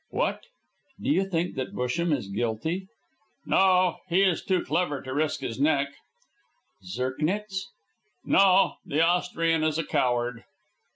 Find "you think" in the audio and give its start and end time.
1.11-1.53